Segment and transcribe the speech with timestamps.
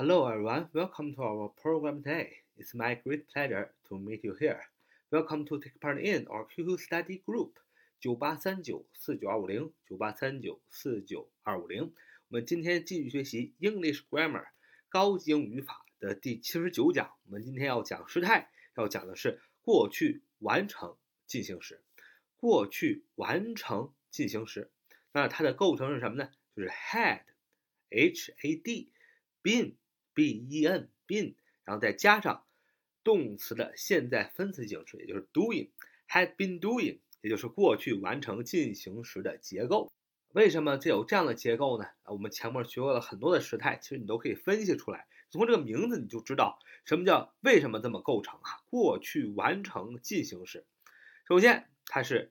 [0.00, 2.30] Hello everyone, welcome to our program today.
[2.56, 4.62] It's my great pleasure to meet you here.
[5.12, 7.50] Welcome to take part in our QQ study group
[8.00, 11.82] 九八三九四九二五零九八三九四九二五零。
[11.82, 11.90] 我
[12.28, 14.46] 们今天继续学习 English Grammar
[14.88, 17.12] 高级英语语法的第七十九讲。
[17.26, 20.96] 我们今天要讲时态，要讲的是过去完成
[21.26, 21.82] 进行时。
[22.38, 24.70] 过去完成进行时，
[25.12, 26.30] 那它的构成是什么呢？
[26.56, 27.20] 就是 had,
[27.90, 28.90] h-a-d,
[29.42, 29.74] been
[30.20, 31.34] b e n been，
[31.64, 32.44] 然后再加上
[33.02, 39.90] 动词的现在分词形式，也就是 doing，had been doing，也就是过去完成进行时的结构。
[40.32, 41.88] 为什么这有这样的结构呢？
[42.04, 45.06] 我们前面学过了很多的时态，其实你都可以分析出来。
[45.30, 48.60] 从这个名字你就知道什么叫为什么这么构成啊？
[48.68, 50.66] 过去完成进行时，
[51.26, 52.30] 首先它是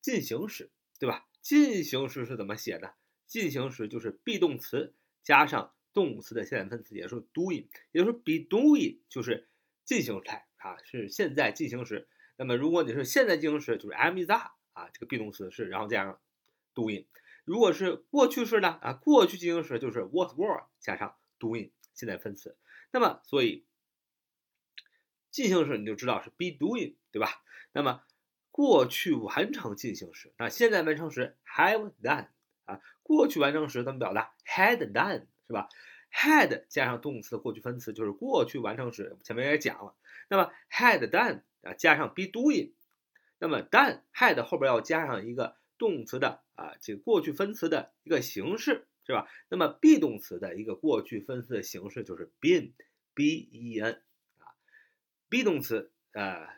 [0.00, 1.26] 进行时，对吧？
[1.42, 2.94] 进行时是怎么写的？
[3.26, 9.48] 进行时就是 be 动词加上动词的现在分词，也就是 doing，也就是 be doing，就是
[9.84, 12.06] 进行态啊，是现在进行时。
[12.36, 16.20] 那么如果你是现在进行时，就是 am is are 啊，这个 be 动词是，然后加上。
[16.74, 17.06] doing，
[17.44, 22.56] 如果是过去式呢啊，过去进行时就是 was were 加上 doing 现在分词，
[22.92, 23.64] 那么所以
[25.32, 27.42] 进行时你就知道是 be doing 对吧？
[27.72, 28.04] 那么
[28.52, 32.28] 过去完成进行时，那现在完成时 have done
[32.66, 35.68] 啊，过去完成时怎么表达 had done 是吧
[36.12, 39.94] ？had 加上动词的过去分词就是过去完成时，前面也讲了，
[40.28, 42.72] 那么 had done 啊加上 be doing，
[43.38, 45.56] 那么 done had 后边要加上一个。
[45.78, 49.28] 动词的啊，这个过去分词的一个形式是吧？
[49.48, 53.92] 那么 be 动词的一个过去分词的形式就是 been，b e n
[54.40, 54.58] 啊
[55.28, 56.48] ，be 动词呃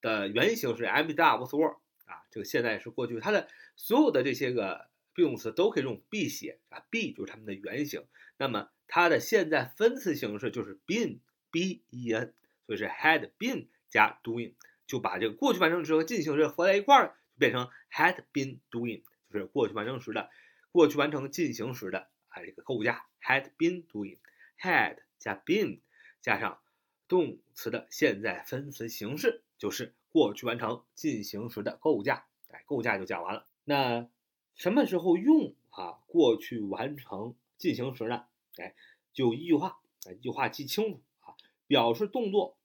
[0.00, 4.88] 的原形是 am、is、are、was、were 啊，这个现在是过去，它的所有的这些个
[5.22, 8.04] 动词都可以用 be 写啊，be 就是它们的原形。
[8.36, 12.34] 那么它的现在分词形式就是 been，b e n，
[12.66, 14.54] 所以是 had been 加 doing，
[14.86, 17.14] 就把这个过去完成时和进行时合在一块儿。
[17.38, 20.28] 变成 had been doing，就是过去完成时的，
[20.72, 25.78] 过去完成进行时的啊这个构架 had been doing，had 加 been
[26.20, 26.60] 加上
[27.06, 32.26] 动词的现在分词形式，就是过去完成进行时的构架。
[32.48, 33.46] 哎，构架就讲完了。
[33.62, 34.08] 那
[34.58, 38.26] 什么时候用啊过去完成进行时呢？
[38.58, 38.74] 哎，
[39.14, 39.80] 就一句话，
[40.12, 41.32] 一句话记清楚啊，
[41.66, 42.58] 表示动作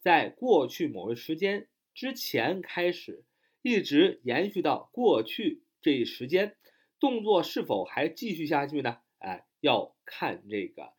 [0.00, 3.24] 在过去某一时间之前开始。
[3.64, 6.56] 一直延续到过去这一时间，
[6.98, 8.98] 动作是否还继续下去呢？
[9.18, 10.92] 哎，要看这个，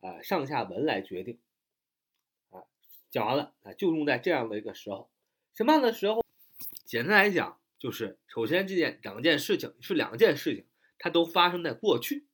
[0.00, 1.38] 呃，上下文来决定。
[2.50, 2.64] 啊，
[3.08, 5.08] 讲完了啊，就用在这样的一个时候。
[5.54, 6.24] 什么样的时候？
[6.84, 10.64] 简单来讲，就是首先这件两件事情是两件事情，
[10.98, 12.26] 它都发生在过去。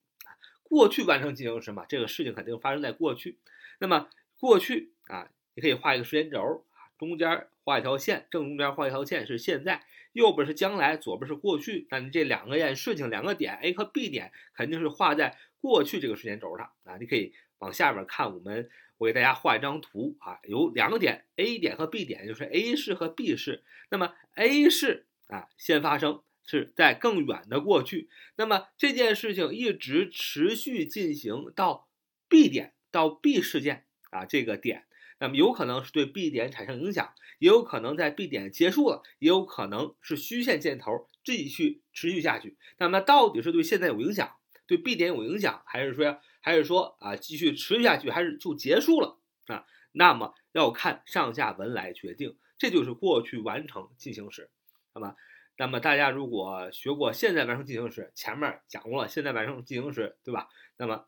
[0.62, 3.38] 过去完成进行时嘛，这个事情肯定发生在过去。
[3.78, 6.64] 那么过去啊，你可以画一个时间轴。
[6.96, 11.88] 中间画一条线，正中间画一条线是现在，右边是将来，左边是过去。
[11.90, 16.96] 那你这两个件事情，两个点 A 和 B 点肯定是画在过去这个时间轴上啊。
[16.98, 23.64] 你可以往下边看，我们我给大家画一张图啊，有两个点 A 点和 B 点，就是 A 市和 B 市。
[23.90, 31.88] 那么 A 市啊先发生是在更远的过去，那么这件事情一直持续进行到
[32.28, 34.86] B 点到 B 事件啊这个点。
[35.20, 42.58] 那么有可能是对 B 点产生影响，也有可能在 B 点结束了，也有可能是虚线箭头继续持续下去。
[42.78, 44.36] 那么到底是对现在有影响，
[44.66, 49.64] 对 B 点有影响，还是说还是说啊继续持续下去，还是就结束了啊？
[49.92, 52.36] 那么要看上下文来决定。
[52.58, 54.50] 这就是过去完成进行时，
[54.94, 55.14] 好吗？
[55.58, 60.48] 那么大家如果学过现在完成进行时，前面讲过了现在完成进行时，对吧？
[60.78, 61.06] 那么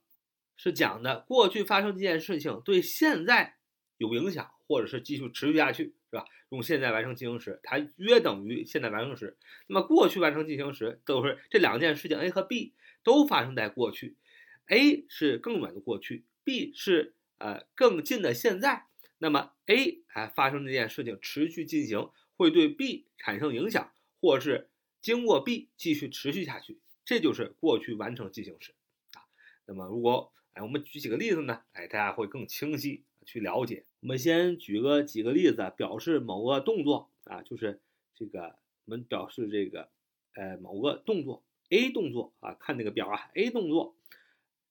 [0.56, 3.54] 是讲的过去发生这件事情对现在。
[3.98, 6.26] 有影响，或者是继续持续下去，是吧？
[6.50, 9.38] 用现在完成进行时，它约等于现在完成时。
[9.68, 14.18] 那么过去完成进行时都是这两件事情，A 和 B 都发生在过去
[14.66, 18.84] ，A 是更远的过去，B 是呃更近的现在。
[19.16, 24.68] 那么 A 哎发生这件事情持续进行，会对 B 产生影响，或是
[25.00, 28.74] 经过 B 继续持续下去，这就是过去完成进行时
[29.14, 29.26] 啊。
[29.66, 31.62] 那么如果哎我们举几个例子呢？
[31.72, 33.04] 哎大家会更清晰。
[33.28, 37.80] 去了解，我们先举个几个例子，表示某个动作啊，就是
[38.14, 39.88] 这个我们表示这个
[40.34, 43.96] 呃某个动作 A 动作啊，看那个表啊，A 动作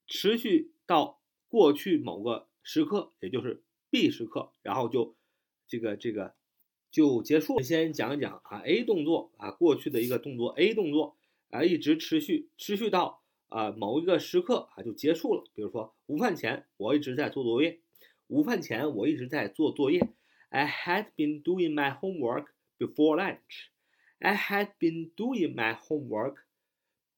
[0.07, 1.19] 持续到
[1.50, 5.17] 过去某个时刻，也就是 B 时刻，然后就
[5.67, 6.33] 这个这个
[6.95, 7.59] 就结束。
[7.59, 11.18] 先讲一讲啊，A 动作啊，过去的一个动作 A 动作
[11.50, 15.44] 啊，一直持续持续到啊某一个时刻啊就结束了。
[15.53, 17.81] 比如说午饭前我一直在做作业，
[18.27, 20.07] 午饭前我一直在做作业。
[20.47, 22.45] I had been doing my homework
[22.77, 23.68] before lunch.
[24.19, 26.36] I had been doing my homework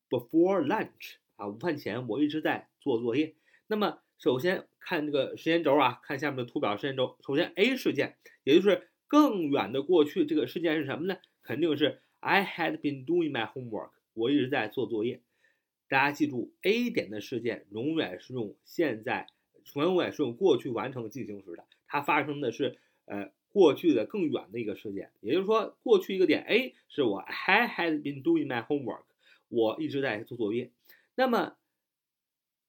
[0.10, 1.18] before lunch.
[1.36, 3.36] 啊，午饭前我一直在做作业。
[3.68, 7.16] 那么首先看这个时间轴啊，看下面的图表时间轴。
[7.24, 11.18] 首先 A 事件，也就是更远的过去，这个事件是什么呢？
[11.42, 15.22] 肯定是 I had been doing my homework，我一直在做作业。
[15.88, 19.28] 大家记住，A 点的事件永远是用现在，
[19.76, 25.12] 永远是用过去完成进行时的，它发生的是呃过去的更远的一个事件。
[25.22, 29.04] 也就是说，过去一个点 A 是我 I had been doing my homework，
[29.48, 30.72] 我一直在做作业。
[31.16, 31.56] 那么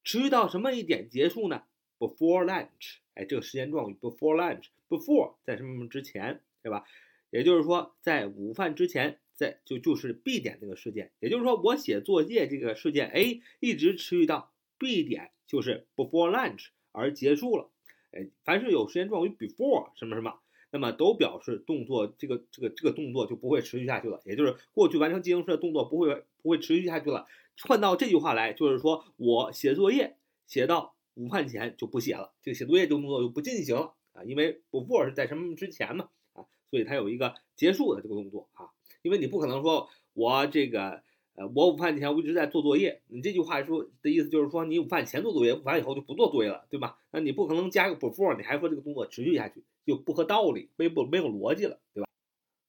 [0.04, 1.64] 持续到什么一点结束呢
[1.98, 6.84] ？Before lunch，哎，这个时间状语 before lunch，before 在什么什么之前，对吧？
[7.30, 11.10] 也就是说，在午饭之前，在就就是 B 点那个事件。
[11.20, 17.68] 也就是说，我写作业这个事件 A 一直持续到 B 点，就是 before lunch 而结束了。
[18.12, 20.38] 哎，凡是有时间状语 before 什么什么，
[20.70, 27.26] 那么都表示动作这个这个这个动作就不会持续下去了，也就是过去完成进行时的动作不会不会持续下去了。
[27.62, 30.16] 换到这句话来，就是说我写作业
[30.46, 38.70] 写到午饭前就不写了，这个写作业这个动作就不进行了啊，因为 before 是在什么之前嘛啊，所以它有一个结束的这个动作啊，
[39.02, 41.02] 因为你不可能说我这个
[41.34, 46.98] 呃我午饭前我一直在做作业，你这句话说的意思就是说你午饭前做作业，午饭以后就不做作业了，对吧？
[47.10, 52.08] 那你不可能加个 before，你还说这个动作持续下去，就不合道理，没不没有逻辑了，对吧？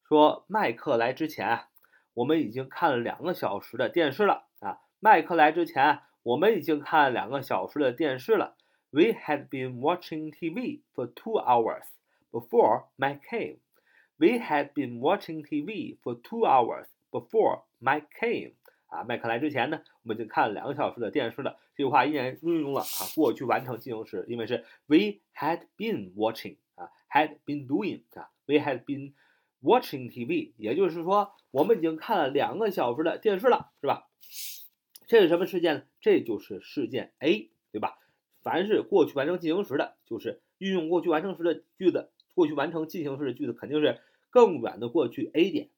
[0.08, 1.60] 说麦克来之前，
[2.14, 4.80] 我们已经看了两个小时的电视了啊。
[4.98, 8.55] 麦克来之前，我们已经看两个小时的电视了。
[8.91, 11.83] We had been watching TV for two hours
[12.31, 13.57] before Mike came.
[14.17, 18.53] We had been watching TV for two hours before Mike came.
[18.87, 21.57] 啊，麦克来之前呢，我们已经看了两个小时的电视了。
[21.75, 29.13] 这句话依然运用了啊过去完成进行时，因为是 We had been watching 啊，had been doing 啊，We had been
[29.61, 34.07] watching TV，也就是说我们已经看了两个小时的电视了，是吧？
[35.10, 35.82] 这是什么事件呢？
[36.00, 37.98] 这就是事件 A，对吧？
[38.42, 43.98] 凡是过去完成进行时的，就是运用过去完成时的句子，过去完成进行时的句子肯定是
[44.30, 45.68] 更远的过去 A 点。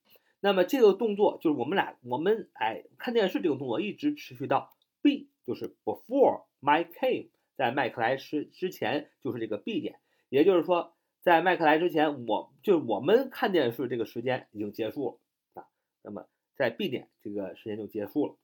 [0.41, 9.99] 那么这个动作就是我们俩我们哎看电视这个动作一直持续到 B，就是 before Mike came，在麦克来之之前就是这个 B 点。
[10.29, 15.09] 也就是说，在麦克来之前，我就是我们看电视这个时间已经结束
[15.55, 15.69] 了啊。
[16.03, 18.37] 那么在 B 点这个时间就结束了。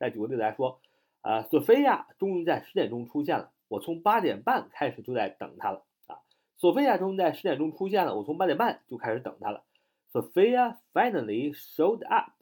[0.00, 0.80] 再举个例子来说，
[1.22, 6.20] 呃，索菲亚终于在十点钟出现了，我从八点半开始就在等她了啊。
[6.56, 9.64] 索菲亚终于在十点钟出现了，我从八点半就开始等她了。
[10.12, 12.32] Sophia finally showed up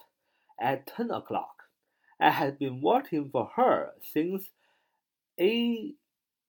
[0.58, 1.64] at ten o'clock.
[2.18, 4.46] I had been waiting for her since
[5.36, 5.96] eight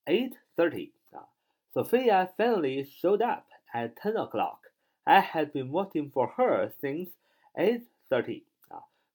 [0.05, 1.29] eight thirty 啊。
[1.73, 4.59] Sophia finally showed up at ten o'clock.
[5.03, 7.09] I had been waiting for her since
[7.55, 8.43] eight thirty.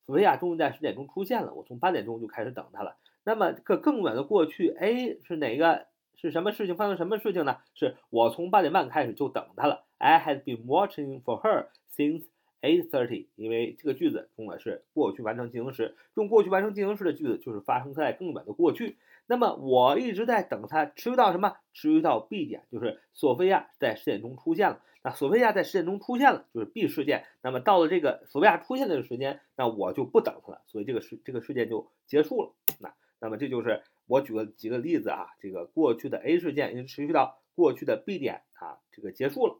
[0.06, 2.98] 索菲亚终于在十点钟出现了，我从八点钟就开始等她了。
[3.24, 5.88] 那么，可更远的过去哎是哪个？
[6.18, 6.96] 是什么事情发生？
[6.96, 7.57] 什么事情呢？
[7.74, 9.84] 是我从八点半开始就等她了。
[9.98, 12.24] I had been watching for her since
[12.62, 13.28] eight thirty。
[13.36, 18.98] 因为这个句子用的是过去完成进行时，用过去完成进行时的句子就是发生在更远的过去。
[19.28, 21.56] 那么我一直在等她，持续到什么？
[21.74, 24.82] 持续到 B 点，就是索菲亚在十点钟出现了。
[25.03, 27.25] 那索菲亚在十点钟出现了，就是 B 事件。
[27.41, 32.53] 那么到了这个索菲亚出现的时间，那我就不等她了，所以这个事这个事件就结束了。
[32.79, 39.60] 那那么这就是我举了几个例子啊，这个过去的 A 事件已经持续到过去的 B 点啊，这个结束了。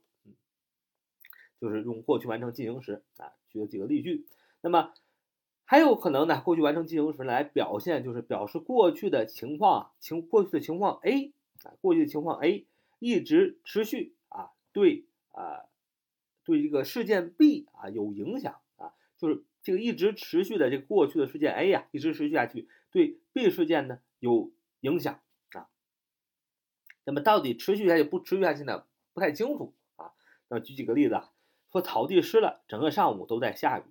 [1.65, 4.25] 就是用过去完成进行时啊，举了几个例句。
[4.62, 4.93] 那么
[5.63, 12.65] 还有可能呢，过去完成进行时来表现，就是表示过去的情况啊情过去的情况 A 啊，过去的情况 A
[13.00, 15.05] 一直持续啊，对。
[15.38, 15.65] 啊，
[16.45, 25.19] 对这个事件 B 啊有影响啊，就是这个一直持续的这个过去的事件 A 呀，一直持续下去，对 B 事件呢有影响
[25.51, 25.67] 啊。
[27.03, 28.86] 那么到底持续下去不持续下去呢？
[29.13, 30.13] 不太清楚啊。
[30.48, 31.29] 那举几个例子啊，
[31.75, 33.84] 说草地湿了，整个上午都在下雨，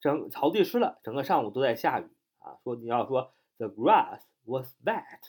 [0.00, 2.08] 整草地湿了，整个上午都在下雨
[2.40, 2.58] 啊。
[2.64, 5.20] 说你要说 The grass was wet,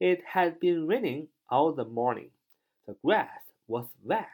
[0.00, 2.30] it had been raining all the morning.
[2.86, 4.26] The grass was wet.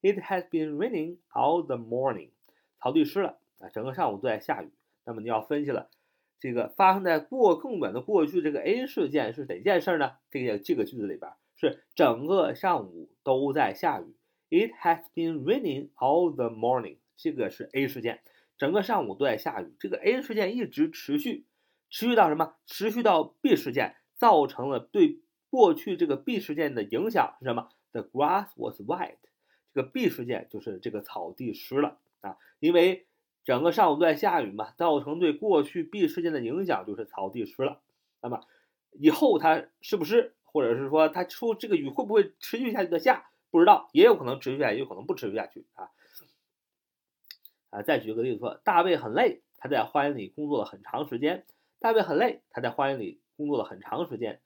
[0.00, 2.30] It has been raining all the morning。
[2.80, 4.72] 草地湿了啊，整个上午都在下雨。
[5.04, 5.88] 那么你要分析了，
[6.40, 10.16] 这个发生在过更远的过去这个 A 事件是哪件事呢？
[10.28, 14.16] 这个这个句子里边是整个上午都在下雨。
[14.50, 16.96] It has been raining all the morning。
[17.16, 18.20] 这个是 A 事件，
[18.56, 19.74] 整个上午都在下雨。
[19.78, 21.46] 这个 A 事件一直持续，
[21.90, 22.54] 持续到什么？
[22.64, 29.16] 持续到 B 事件，造成了对过去这个 B 事件的影响是什么？The grass was wet。
[29.74, 33.06] 这个 B 事件就是这个草地湿了啊，因为
[33.44, 37.80] 整个上午都在下雨嘛，造成对过去 B 事件的影响就是草地湿了。
[38.22, 38.40] 那么
[38.92, 43.30] 以后它是不是，或者是说它出这个雨会不会持续下去的下？
[43.50, 45.90] 不知道，也有可能持续下去，也有可能不持续下去啊。
[47.70, 51.44] 啊，再举个例子说，大卫很累，他在花园里工作了很长时间。
[51.78, 54.40] 大卫很累，他在花园里工作了很长时间。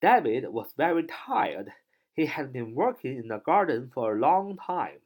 [0.00, 1.72] David was very tired.
[2.14, 5.00] He had been working in the garden for a long time.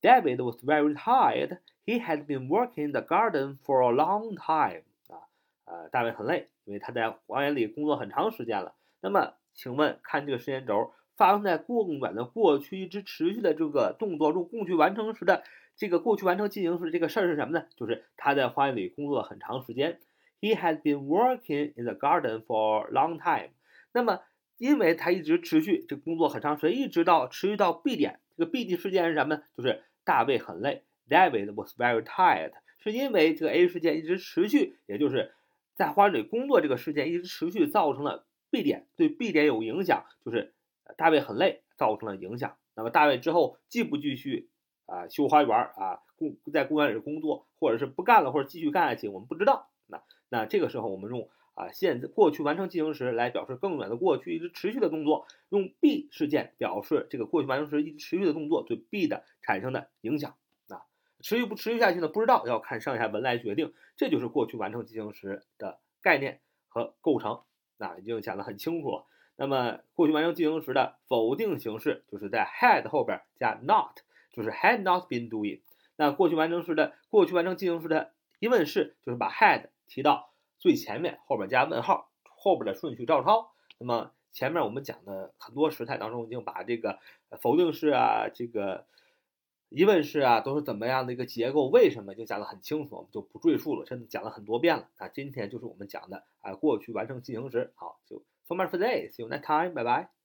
[0.00, 1.58] David was very tired.
[1.84, 4.84] He had been working in the garden for a long time.
[5.08, 5.28] 啊，
[5.64, 8.74] 呃，大卫很累，因为他在花园里工作很长时间了。
[9.00, 15.42] 那么，请问看这个时间轴，发生在更远的过去，一直持续的这个动作中，过去完成时的
[15.76, 17.66] 这个过去完成进行时这个事儿是什么呢？
[17.76, 20.00] 就是他在花园里工作很长时间。
[20.40, 23.50] He has been working in the garden for a long time。
[23.92, 24.20] 那么，
[24.58, 28.20] 因为他一直持续这工作很长时间，一直到持续到 B 点。
[28.36, 29.42] 这个 B 地事件是什么呢？
[29.56, 30.82] 就是大卫很累。
[31.08, 32.52] David was very tired。
[32.78, 35.32] 是因为这个 A 事件一直持续，也就是
[35.74, 40.52] 在花园里工作这个事件一直持续，造成了 B 点对 B 点有影响，就是
[40.96, 42.56] 大卫很累，造成了影响。
[42.74, 44.50] 那么大卫之后继不继续
[44.86, 49.70] 啊修花园啊公在公园里工作，或者是不干了，或者继续干下去，我们不知道。
[49.86, 60.34] 那那这个时候我们用啊现在过去完成进行时来表示更远的过去一直持续的动作，用 B 事件表示这个过去完成时一直持续的动作对 B 的产生的影响
[60.68, 60.82] 啊
[61.22, 62.08] 持续不持续下去呢？
[62.08, 63.72] 不知道，要看上下文来决定。
[63.96, 67.42] 这就是过去完成进行时的概念和构成，
[67.78, 69.06] 那已经讲得很清楚了。
[69.36, 73.98] 那么过去完成进行时的否定形式就是在 had 后边加 not，
[74.32, 75.60] 就是 had not been doing。
[75.96, 83.52] 那过去完成时的过去完成进行时的疑问式就是把 had 提到最前面，后边加问号，后边的顺序照抄。
[83.78, 86.98] 那么前面我们讲的很多时态当中，已经把这个
[87.40, 88.86] 否定式啊，这个
[89.68, 94.88] 疑问式啊，都是怎么样的一个结构，为什么已经讲得很清楚，我们就不赘述了，真的讲了很多遍了。
[94.96, 97.72] 啊，今天就是我们讲的啊，过去完成进行时。
[97.76, 99.08] 好，就 so much for today.
[99.10, 100.23] See you next time，拜拜。